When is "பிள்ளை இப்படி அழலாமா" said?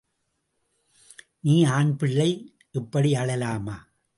1.95-3.77